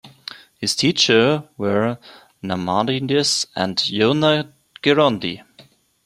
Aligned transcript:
His 0.57 0.75
teachers 0.75 1.41
were 1.57 1.99
Nahmanides 2.43 3.45
and 3.55 3.87
Yonah 3.87 4.51
Gerondi. 4.81 5.43